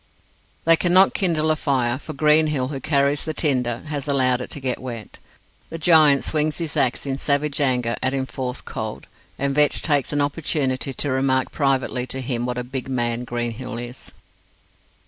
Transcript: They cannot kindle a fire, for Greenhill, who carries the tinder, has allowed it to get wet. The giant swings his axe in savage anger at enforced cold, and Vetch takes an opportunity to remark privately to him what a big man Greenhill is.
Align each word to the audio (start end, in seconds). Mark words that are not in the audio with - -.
They 0.65 0.75
cannot 0.75 1.13
kindle 1.13 1.51
a 1.51 1.55
fire, 1.55 1.99
for 1.99 2.13
Greenhill, 2.13 2.69
who 2.69 2.79
carries 2.79 3.23
the 3.23 3.35
tinder, 3.35 3.83
has 3.85 4.07
allowed 4.07 4.41
it 4.41 4.49
to 4.49 4.59
get 4.59 4.81
wet. 4.81 5.19
The 5.69 5.77
giant 5.77 6.23
swings 6.23 6.57
his 6.57 6.75
axe 6.75 7.05
in 7.05 7.19
savage 7.19 7.61
anger 7.61 7.95
at 8.01 8.11
enforced 8.11 8.65
cold, 8.65 9.05
and 9.37 9.53
Vetch 9.53 9.83
takes 9.83 10.11
an 10.11 10.19
opportunity 10.19 10.91
to 10.91 11.11
remark 11.11 11.51
privately 11.51 12.07
to 12.07 12.19
him 12.19 12.47
what 12.47 12.57
a 12.57 12.63
big 12.63 12.89
man 12.89 13.25
Greenhill 13.25 13.77
is. 13.77 14.11